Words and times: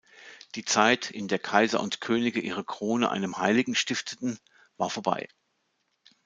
Die 0.55 0.65
Zeit, 0.65 1.11
in 1.11 1.27
der 1.27 1.37
Kaiser 1.37 1.79
und 1.79 2.01
Könige 2.01 2.39
ihre 2.39 2.63
Krone 2.63 3.11
einem 3.11 3.37
Heiligen 3.37 3.75
stifteten, 3.75 4.39
war 4.75 4.89
vorbei. 4.89 5.27